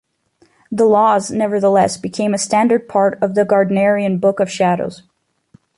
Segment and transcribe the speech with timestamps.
[0.71, 5.03] The Laws nevertheless became a standard part of the Gardnerian Book of Shadows.